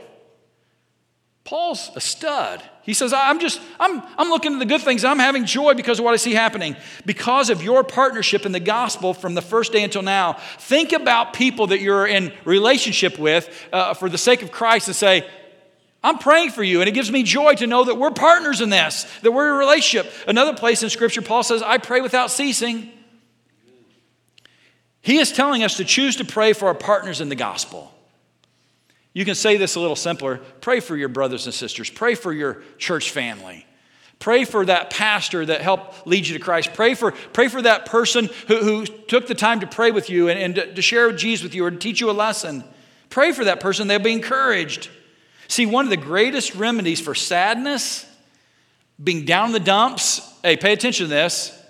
[1.44, 2.64] Paul's a stud.
[2.84, 5.04] He says, I'm just, I'm, I'm looking at the good things.
[5.04, 6.76] I'm having joy because of what I see happening.
[7.06, 11.34] Because of your partnership in the gospel from the first day until now, think about
[11.34, 15.28] people that you're in relationship with uh, for the sake of Christ and say,
[16.02, 18.70] I'm praying for you, and it gives me joy to know that we're partners in
[18.70, 20.12] this, that we're in a relationship.
[20.28, 22.92] Another place in Scripture, Paul says, I pray without ceasing.
[25.02, 27.94] He is telling us to choose to pray for our partners in the gospel.
[29.14, 32.34] You can say this a little simpler pray for your brothers and sisters, pray for
[32.34, 33.66] your church family.
[34.20, 36.74] Pray for that pastor that helped lead you to Christ.
[36.74, 40.30] Pray for, pray for that person who, who took the time to pray with you
[40.30, 42.64] and, and to, to share Jesus with you or to teach you a lesson.
[43.10, 44.90] Pray for that person, they'll be encouraged.
[45.50, 48.10] See, one of the greatest remedies for sadness,
[49.04, 51.62] being down in the dumps, hey, pay attention to this.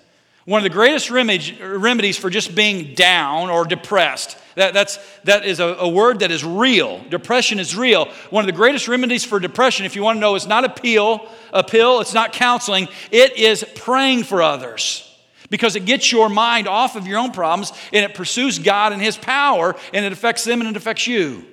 [0.44, 5.60] One of the greatest remedies for just being down or depressed that, that's, that is
[5.60, 7.02] a, a word that is real.
[7.08, 8.06] Depression is real.
[8.30, 10.68] One of the greatest remedies for depression, if you want to know, is not a
[10.68, 15.10] pill, a pill, it's not counseling, it is praying for others.
[15.50, 19.02] Because it gets your mind off of your own problems and it pursues God and
[19.02, 21.44] His power and it affects them and it affects you.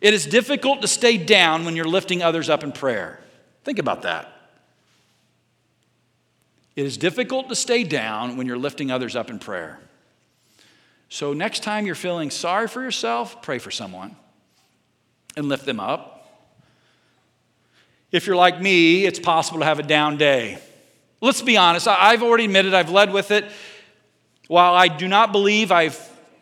[0.00, 3.20] It is difficult to stay down when you're lifting others up in prayer.
[3.64, 4.32] Think about that.
[6.80, 9.78] It is difficult to stay down when you're lifting others up in prayer.
[11.10, 14.16] So, next time you're feeling sorry for yourself, pray for someone
[15.36, 16.26] and lift them up.
[18.10, 20.56] If you're like me, it's possible to have a down day.
[21.20, 23.44] Let's be honest, I've already admitted I've led with it.
[24.48, 26.00] While I do not believe I've,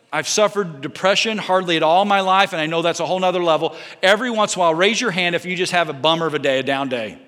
[0.09, 3.19] I've suffered depression hardly at all in my life, and I know that's a whole
[3.19, 5.93] nother level, every once in a while, raise your hand if you just have a
[5.93, 7.19] bummer of a day, a down day.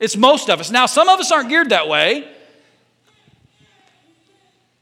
[0.00, 0.70] It's most of us.
[0.70, 2.30] Now, some of us aren't geared that way.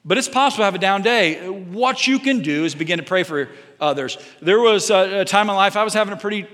[0.04, 1.48] But it's possible to have a down day.
[1.48, 3.48] What you can do is begin to pray for
[3.80, 4.18] others.
[4.40, 6.46] There was a, time in life I was having a pretty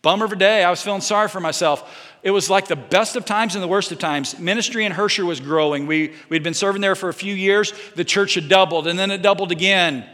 [0.00, 0.64] bummer of a day.
[0.64, 2.10] I was feeling sorry for myself.
[2.22, 4.38] it was like the best of times and the worst of times.
[4.38, 5.86] Ministry in Herscher was growing.
[5.86, 7.74] We, we'd been serving there for a few years.
[7.96, 10.08] The church had doubled, and then it doubled again.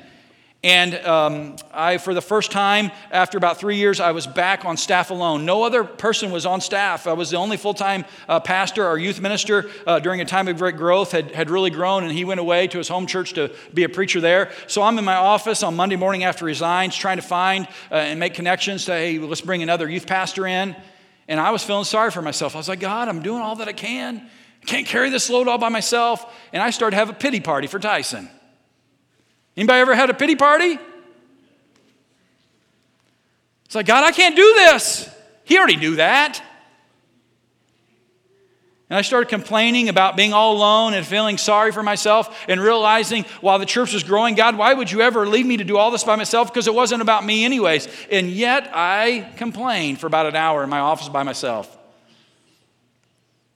[0.67, 4.77] And um, I, for the first time after about three years, I was back on
[4.77, 5.45] staff alone.
[5.45, 7.07] No other person was on staff.
[7.07, 8.85] I was the only full time uh, pastor.
[8.85, 12.13] Our youth minister, uh, during a time of great growth, had, had really grown, and
[12.13, 14.51] he went away to his home church to be a preacher there.
[14.67, 17.95] So I'm in my office on Monday morning after he resigns, trying to find uh,
[17.95, 20.75] and make connections to, hey, let's bring another youth pastor in.
[21.29, 22.57] And I was feeling sorry for myself.
[22.57, 24.17] I was like, God, I'm doing all that I can.
[24.63, 26.27] I can't carry this load all by myself.
[26.53, 28.29] And I started to have a pity party for Tyson.
[29.57, 30.79] Anybody ever had a pity party?
[33.65, 35.09] It's like, God, I can't do this.
[35.45, 36.43] He already knew that.
[38.89, 43.25] And I started complaining about being all alone and feeling sorry for myself and realizing
[43.41, 45.91] while the church was growing, God, why would you ever leave me to do all
[45.91, 46.53] this by myself?
[46.53, 47.89] Because it wasn't about me, anyways.
[48.13, 51.77] And yet I complained for about an hour in my office by myself.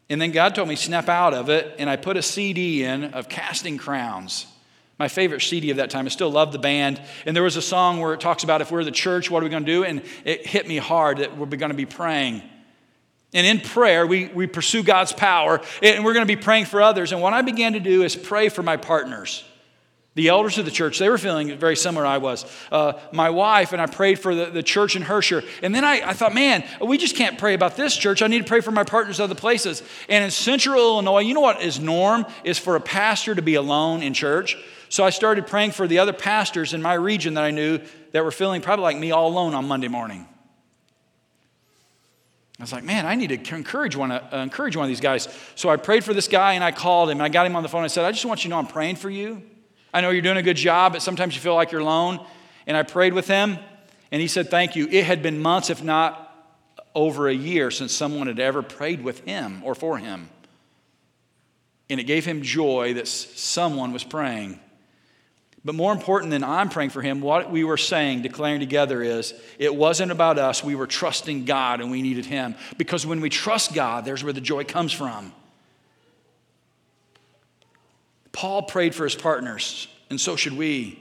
[0.09, 1.77] And then God told me, snap out of it.
[1.79, 4.47] And I put a CD in of Casting Crowns.
[5.01, 6.05] My favorite CD of that time.
[6.05, 7.01] I still love the band.
[7.25, 9.45] And there was a song where it talks about if we're the church, what are
[9.45, 9.83] we going to do?
[9.83, 12.43] And it hit me hard that we're going to be praying.
[13.33, 16.83] And in prayer, we, we pursue God's power, and we're going to be praying for
[16.83, 17.13] others.
[17.13, 19.43] And what I began to do is pray for my partners.
[20.17, 22.45] The elders of the church, they were feeling very similar I was.
[22.71, 25.49] Uh, my wife, and I prayed for the, the church in Herscher.
[25.63, 28.21] And then I, I thought, man, we just can't pray about this church.
[28.21, 29.83] I need to pray for my partners other places.
[30.11, 32.27] And in central Illinois, you know what is norm?
[32.45, 34.59] Is for a pastor to be alone in church.
[34.91, 37.79] So I started praying for the other pastors in my region that I knew
[38.11, 40.27] that were feeling probably like me all alone on Monday morning.
[42.59, 45.29] I was like, man, I need to encourage one, uh, encourage one of these guys.
[45.55, 47.63] So I prayed for this guy and I called him and I got him on
[47.63, 47.85] the phone.
[47.85, 49.43] I said, I just want you to know I'm praying for you.
[49.95, 52.25] I know you're doing a good job, but sometimes you feel like you're alone.
[52.67, 53.59] And I prayed with him
[54.11, 54.89] and he said, thank you.
[54.89, 56.27] It had been months, if not
[56.97, 60.29] over a year, since someone had ever prayed with him or for him.
[61.89, 64.59] And it gave him joy that someone was praying.
[65.65, 69.35] But more important than I'm praying for him, what we were saying, declaring together is
[69.59, 70.65] it wasn't about us.
[70.65, 72.55] We were trusting God and we needed him.
[72.79, 75.35] Because when we trust God, there's where the joy comes from.
[78.33, 80.99] Paul prayed for his partners, and so should we.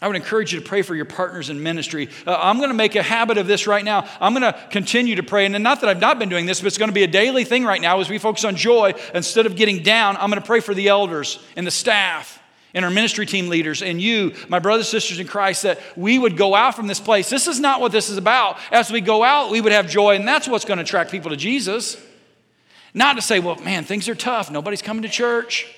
[0.00, 2.10] I would encourage you to pray for your partners in ministry.
[2.26, 4.06] Uh, I'm going to make a habit of this right now.
[4.20, 5.46] I'm going to continue to pray.
[5.46, 7.44] And not that I've not been doing this, but it's going to be a daily
[7.44, 8.92] thing right now as we focus on joy.
[9.14, 12.35] Instead of getting down, I'm going to pray for the elders and the staff
[12.76, 16.18] and our ministry team leaders and you, my brothers and sisters in Christ, that we
[16.18, 17.30] would go out from this place.
[17.30, 18.58] This is not what this is about.
[18.70, 21.30] As we go out, we would have joy, and that's what's going to attract people
[21.30, 21.96] to Jesus.
[22.92, 24.50] Not to say, well, man, things are tough.
[24.50, 25.74] Nobody's coming to church.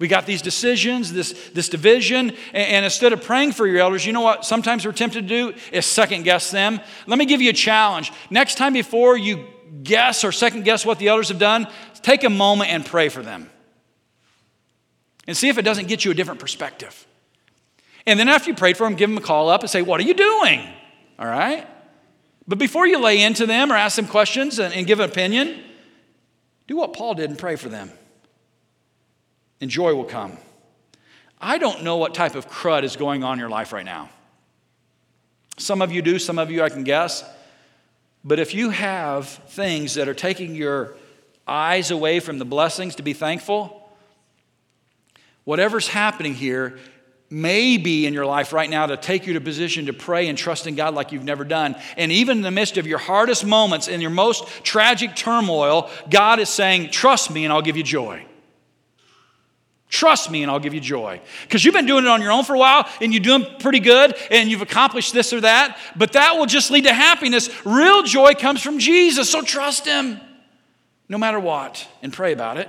[0.00, 4.04] We got these decisions, this, this division, and, and, instead of praying for your elders,
[4.04, 6.80] you know what sometimes we're tempted to do is second guess them.
[7.06, 8.12] Let me give you a challenge.
[8.30, 9.46] Next time before you
[9.84, 11.68] guess or second guess what the elders have done,
[12.02, 13.48] take a moment and pray for them
[15.32, 17.06] and see if it doesn't get you a different perspective.
[18.04, 19.98] And then after you prayed for them, give them a call up and say, What
[19.98, 20.60] are you doing?
[21.18, 21.66] All right?
[22.46, 25.58] But before you lay into them or ask them questions and, and give an opinion,
[26.66, 27.90] do what Paul did and pray for them.
[29.62, 30.36] And joy will come.
[31.40, 34.10] I don't know what type of crud is going on in your life right now.
[35.56, 37.24] Some of you do, some of you I can guess.
[38.22, 40.94] But if you have things that are taking your
[41.48, 43.78] eyes away from the blessings to be thankful,
[45.44, 46.78] Whatever's happening here
[47.32, 50.28] may be in your life right now to take you to a position to pray
[50.28, 51.74] and trust in God like you've never done.
[51.96, 56.40] And even in the midst of your hardest moments, in your most tragic turmoil, God
[56.40, 58.26] is saying, Trust me and I'll give you joy.
[59.88, 61.20] Trust me and I'll give you joy.
[61.42, 63.80] Because you've been doing it on your own for a while and you're doing pretty
[63.80, 67.50] good and you've accomplished this or that, but that will just lead to happiness.
[67.64, 70.20] Real joy comes from Jesus, so trust Him
[71.08, 72.68] no matter what and pray about it.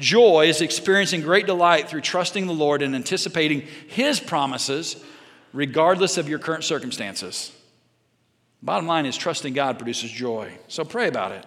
[0.00, 4.96] Joy is experiencing great delight through trusting the Lord and anticipating His promises,
[5.52, 7.52] regardless of your current circumstances.
[8.62, 10.58] Bottom line is trusting God produces joy.
[10.68, 11.46] So pray about it.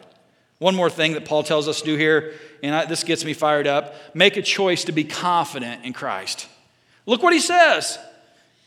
[0.59, 3.33] One more thing that Paul tells us to do here, and I, this gets me
[3.33, 6.47] fired up make a choice to be confident in Christ.
[7.05, 7.99] Look what he says.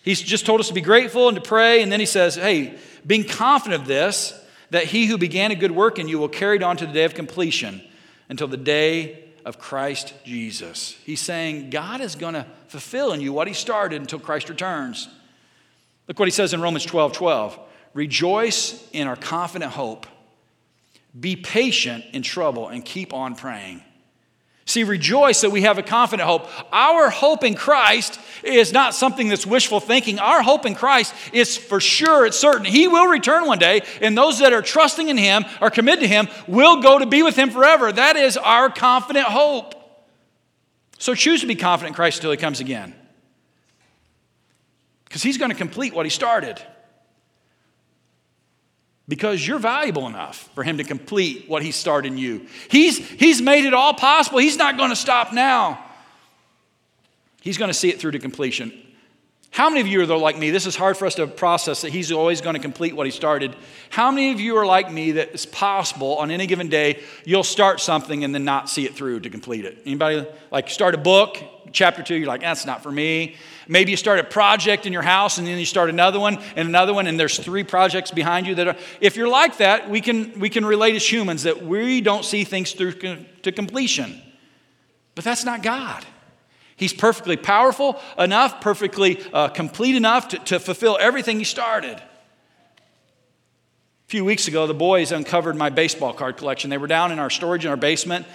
[0.03, 2.79] He's just told us to be grateful and to pray, and then he says, hey,
[3.07, 4.39] being confident of this,
[4.71, 6.93] that he who began a good work in you will carry it on to the
[6.93, 7.83] day of completion
[8.29, 10.97] until the day of Christ Jesus.
[11.05, 15.09] He's saying God is going to fulfill in you what He started until Christ returns.
[16.09, 17.59] Look what He says in Romans 12 12.
[17.95, 20.07] Rejoice in our confident hope.
[21.19, 23.83] Be patient in trouble and keep on praying.
[24.69, 26.49] See, rejoice that we have a confident hope.
[26.73, 30.19] Our hope in Christ is not something that's wishful thinking.
[30.19, 32.65] Our hope in Christ is for sure, it's certain.
[32.65, 36.09] He will return one day, and those that are trusting in Him, are committed to
[36.09, 37.93] Him, will go to be with Him forever.
[37.93, 39.75] That is our confident hope.
[40.99, 42.93] So choose to be confident in Christ until He comes again.
[45.05, 46.61] Because He's going to complete what He started
[49.09, 52.47] because you're valuable enough for him to complete what he started in you.
[52.71, 54.39] He's, he's made it all possible.
[54.39, 55.85] He's not going to stop now.
[57.41, 58.73] He's going to see it through to completion.
[59.51, 60.51] How many of you are though like me?
[60.51, 63.11] This is hard for us to process that he's always going to complete what he
[63.11, 63.57] started.
[63.89, 67.43] How many of you are like me that it's possible on any given day you'll
[67.43, 69.79] start something and then not see it through to complete it?
[69.87, 71.39] Anybody like start a book,
[71.73, 73.37] chapter 2, you're like, that's not for me.
[73.69, 76.69] Maybe you start a project in your house and then you start another one and
[76.69, 78.77] another one, and there's three projects behind you that are.
[79.01, 82.45] If you're like that, we can, we can relate as humans that we don't see
[82.45, 82.93] things through
[83.43, 84.21] to completion.
[85.15, 86.05] But that's not God.
[86.77, 91.97] He's perfectly powerful enough, perfectly uh, complete enough to, to fulfill everything He started.
[91.97, 96.71] A few weeks ago, the boys uncovered my baseball card collection.
[96.71, 98.27] They were down in our storage in our basement.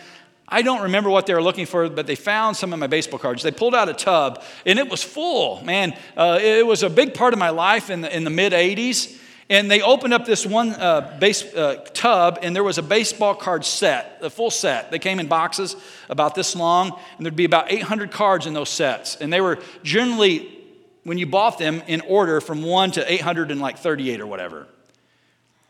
[0.47, 3.19] I don't remember what they were looking for, but they found some of my baseball
[3.19, 3.41] cards.
[3.41, 5.63] They pulled out a tub, and it was full.
[5.63, 8.51] Man, uh, it was a big part of my life in the, in the mid
[8.51, 9.17] 80s.
[9.51, 13.35] And they opened up this one uh, base, uh, tub, and there was a baseball
[13.35, 14.91] card set, a full set.
[14.91, 15.75] They came in boxes
[16.09, 19.17] about this long, and there'd be about 800 cards in those sets.
[19.17, 20.57] And they were generally,
[21.03, 24.67] when you bought them, in order from 1 to 838 or whatever.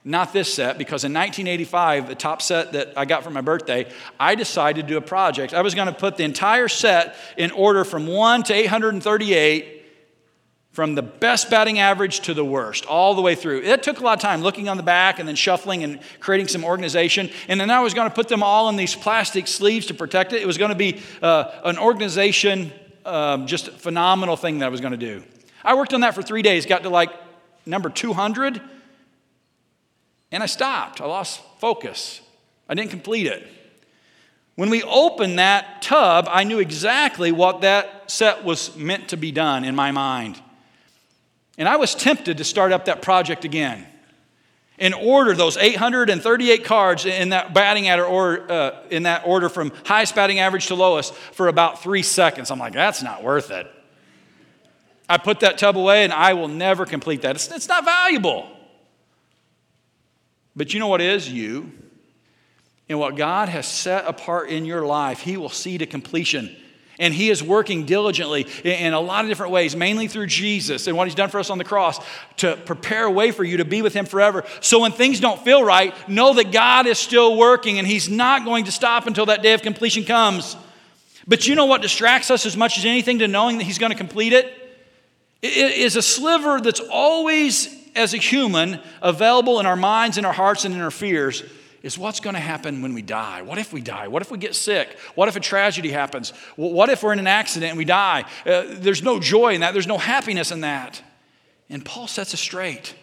[0.03, 3.91] Not this set, because in 1985, the Topps set that I got for my birthday,
[4.19, 5.55] I decided to do a project.
[5.55, 9.80] I was going to put the entire set in order from 1 to 838,
[10.71, 13.61] from the best batting average to the worst, all the way through.
[13.61, 16.47] It took a lot of time looking on the back and then shuffling and creating
[16.47, 17.29] some organization.
[17.49, 20.31] And then I was going to put them all in these plastic sleeves to protect
[20.31, 20.41] it.
[20.41, 22.71] It was going to be uh, an organization,
[23.05, 25.23] um, just phenomenal thing that I was going to do.
[25.63, 27.11] I worked on that for three days, got to like
[27.65, 28.61] number 200
[30.31, 31.01] and I stopped.
[31.01, 32.21] I lost focus.
[32.69, 33.45] I didn't complete it.
[34.55, 39.31] When we opened that tub, I knew exactly what that set was meant to be
[39.31, 40.41] done in my mind.
[41.57, 43.85] And I was tempted to start up that project again
[44.81, 50.15] and order those 838 cards in that batting order, uh, in that order from highest
[50.15, 52.49] batting average to lowest for about three seconds.
[52.49, 53.67] I'm like, that's not worth it.
[55.07, 57.35] I put that tub away and I will never complete that.
[57.35, 58.49] It's, it's not valuable.
[60.55, 61.29] But you know what is?
[61.29, 61.71] You.
[62.89, 66.55] And what God has set apart in your life, He will see to completion.
[67.01, 70.95] And He is working diligently in a lot of different ways, mainly through Jesus and
[70.95, 71.99] what He's done for us on the cross
[72.37, 74.45] to prepare a way for you to be with Him forever.
[74.61, 78.45] So when things don't feel right, know that God is still working and He's not
[78.45, 80.55] going to stop until that day of completion comes.
[81.27, 83.91] But you know what distracts us as much as anything to knowing that He's going
[83.91, 84.45] to complete it?
[85.41, 90.31] It is a sliver that's always as a human available in our minds, in our
[90.31, 91.43] hearts, and in our fears
[91.83, 93.41] is what's going to happen when we die?
[93.41, 94.07] What if we die?
[94.07, 94.97] What if we get sick?
[95.15, 96.31] What if a tragedy happens?
[96.55, 98.25] What if we're in an accident and we die?
[98.45, 101.01] Uh, there's no joy in that, there's no happiness in that.
[101.69, 102.93] And Paul sets us straight.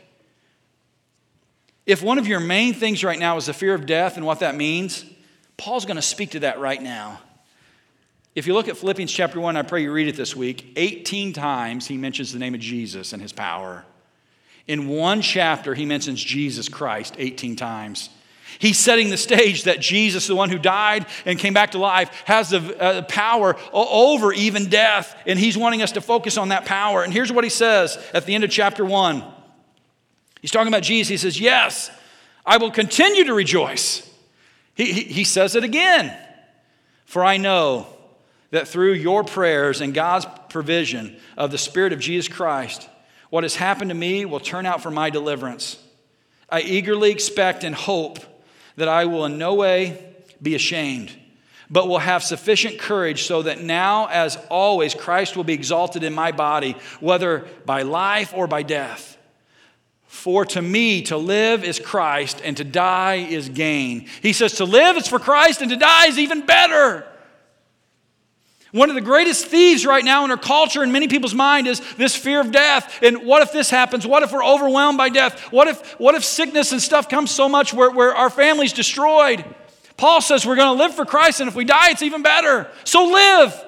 [1.87, 4.41] If one of your main things right now is the fear of death and what
[4.41, 5.05] that means,
[5.57, 7.21] Paul's going to speak to that right now.
[8.35, 11.33] If you look at Philippians chapter 1, I pray you read it this week, 18
[11.33, 13.85] times he mentions the name of Jesus and his power.
[14.69, 18.11] In one chapter, he mentions Jesus Christ 18 times.
[18.59, 22.11] He's setting the stage that Jesus, the one who died and came back to life,
[22.25, 26.65] has the uh, power over even death, and he's wanting us to focus on that
[26.65, 27.03] power.
[27.03, 29.23] And here's what he says at the end of chapter 1.
[30.41, 31.09] He's talking about Jesus.
[31.09, 31.91] He says, Yes,
[32.47, 34.09] I will continue to rejoice.
[34.75, 36.17] He, he, he says it again.
[37.05, 37.87] For I know
[38.51, 42.89] that through your prayers and God's provision of the Spirit of Jesus Christ,
[43.31, 45.77] what has happened to me will turn out for my deliverance.
[46.49, 48.19] I eagerly expect and hope
[48.79, 50.03] that I will in no way
[50.41, 51.13] be ashamed,
[51.69, 56.15] but will have sufficient courage so that now, as always, Christ will be exalted in
[56.15, 59.17] my body, whether by life or by death.
[60.07, 64.09] For to me, to live is Christ, and to die is gain.
[64.23, 67.07] He says, To live is for Christ, and to die is even better.
[68.73, 71.81] One of the greatest thieves right now in our culture and many people's mind is
[71.95, 72.99] this fear of death.
[73.03, 74.07] And what if this happens?
[74.07, 75.51] What if we're overwhelmed by death?
[75.51, 79.45] What if, what if sickness and stuff comes so much where, where our family's destroyed?
[79.97, 82.71] Paul says we're going to live for Christ, and if we die, it's even better.
[82.85, 83.65] So live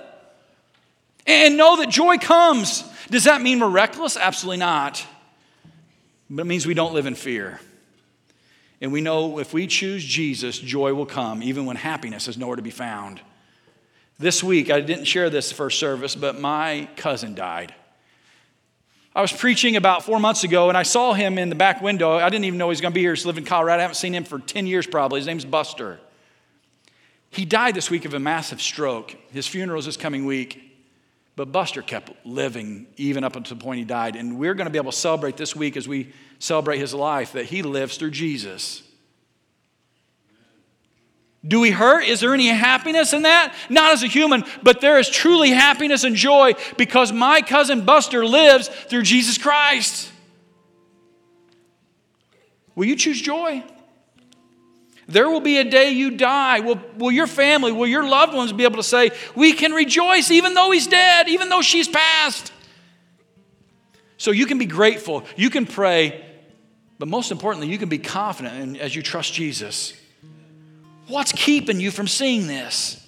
[1.26, 2.84] and know that joy comes.
[3.09, 4.16] Does that mean we're reckless?
[4.16, 5.05] Absolutely not.
[6.28, 7.61] But it means we don't live in fear.
[8.80, 12.57] And we know if we choose Jesus, joy will come, even when happiness is nowhere
[12.57, 13.20] to be found.
[14.20, 17.74] This week, I didn't share this first service, but my cousin died.
[19.14, 22.18] I was preaching about four months ago, and I saw him in the back window.
[22.18, 23.14] I didn't even know he was going to be here.
[23.14, 23.78] He's living in Colorado.
[23.78, 25.20] I haven't seen him for 10 years probably.
[25.20, 26.00] His name's Buster.
[27.30, 29.16] He died this week of a massive stroke.
[29.32, 30.70] His funeral is this coming week.
[31.34, 34.16] But Buster kept living even up until the point he died.
[34.16, 37.32] And we're going to be able to celebrate this week as we celebrate his life
[37.32, 38.82] that he lives through Jesus.
[41.47, 42.05] Do we hurt?
[42.05, 43.55] Is there any happiness in that?
[43.70, 48.26] Not as a human, but there is truly happiness and joy because my cousin Buster
[48.26, 50.12] lives through Jesus Christ.
[52.74, 53.64] Will you choose joy?
[55.09, 56.61] There will be a day you die.
[56.61, 60.30] Will, will your family, will your loved ones be able to say, We can rejoice
[60.30, 62.53] even though he's dead, even though she's passed?
[64.18, 66.24] So you can be grateful, you can pray,
[66.99, 69.95] but most importantly, you can be confident as you trust Jesus.
[71.11, 73.04] What's keeping you from seeing this?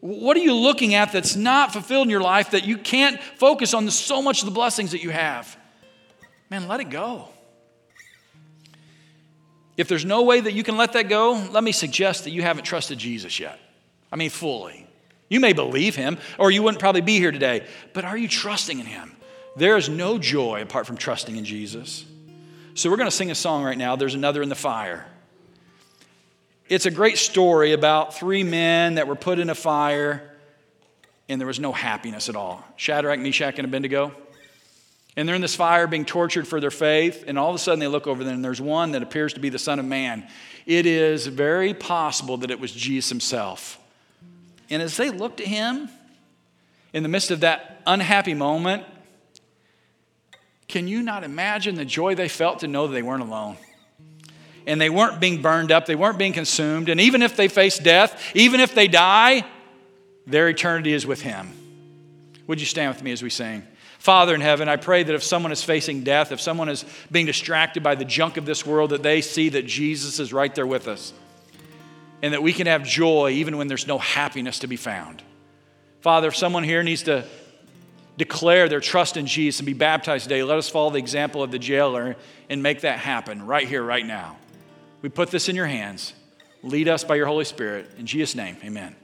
[0.00, 3.74] What are you looking at that's not fulfilled in your life that you can't focus
[3.74, 5.54] on so much of the blessings that you have?
[6.48, 7.28] Man, let it go.
[9.76, 12.40] If there's no way that you can let that go, let me suggest that you
[12.40, 13.58] haven't trusted Jesus yet.
[14.10, 14.86] I mean, fully.
[15.28, 18.78] You may believe him, or you wouldn't probably be here today, but are you trusting
[18.78, 19.14] in him?
[19.56, 22.06] There is no joy apart from trusting in Jesus.
[22.74, 23.96] So we're going to sing a song right now.
[23.96, 25.06] There's another in the fire.
[26.68, 30.36] It's a great story about three men that were put in a fire
[31.28, 34.12] and there was no happiness at all Shadrach, Meshach, and Abednego.
[35.16, 37.80] And they're in this fire being tortured for their faith, and all of a sudden
[37.80, 40.28] they look over there and there's one that appears to be the Son of Man.
[40.66, 43.78] It is very possible that it was Jesus himself.
[44.68, 45.88] And as they looked at him,
[46.92, 48.84] in the midst of that unhappy moment,
[50.68, 53.56] can you not imagine the joy they felt to know that they weren't alone?
[54.66, 56.88] And they weren't being burned up, they weren't being consumed.
[56.88, 59.44] And even if they face death, even if they die,
[60.26, 61.52] their eternity is with Him.
[62.46, 63.62] Would you stand with me as we sing?
[63.98, 67.26] Father in heaven, I pray that if someone is facing death, if someone is being
[67.26, 70.66] distracted by the junk of this world, that they see that Jesus is right there
[70.66, 71.12] with us
[72.22, 75.22] and that we can have joy even when there's no happiness to be found.
[76.00, 77.24] Father, if someone here needs to
[78.16, 81.50] declare their trust in Jesus and be baptized today, let us follow the example of
[81.50, 82.16] the jailer
[82.48, 84.36] and make that happen right here, right now.
[85.06, 86.14] We put this in your hands.
[86.64, 87.92] Lead us by your Holy Spirit.
[87.96, 88.96] In Jesus' name, amen.